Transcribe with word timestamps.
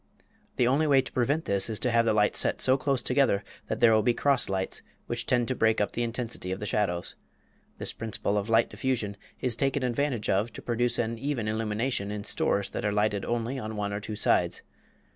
The 0.55 0.65
only 0.65 0.87
way 0.87 1.03
to 1.03 1.11
prevent 1.11 1.45
this 1.45 1.65
effect 1.65 1.71
is 1.73 1.79
to 1.81 1.91
have 1.91 2.05
the 2.05 2.13
lights 2.13 2.43
so 2.57 2.75
close 2.75 3.03
together 3.03 3.43
that 3.67 3.81
there 3.81 3.93
will 3.93 4.01
be 4.01 4.15
cross 4.15 4.49
lights, 4.49 4.81
which 5.05 5.27
tend 5.27 5.47
to 5.47 5.53
break 5.53 5.79
up 5.79 5.91
the 5.91 6.01
intensity 6.01 6.51
of 6.51 6.59
the 6.59 6.65
shadows. 6.65 7.15
This 7.77 7.93
principle 7.93 8.35
of 8.35 8.49
light 8.49 8.67
diffusion 8.71 9.15
is 9.41 9.55
taken 9.55 9.83
advantage 9.83 10.27
of 10.27 10.51
to 10.53 10.61
produce 10.63 10.97
an 10.97 11.19
even 11.19 11.47
illumination 11.47 12.09
in 12.09 12.23
stores 12.23 12.71
that 12.71 12.83
are 12.83 12.91
lighted 12.91 13.23
only 13.25 13.59
on 13.59 13.75
one 13.75 13.93
or 13.93 13.99
two 13.99 14.15
sides. 14.15 14.63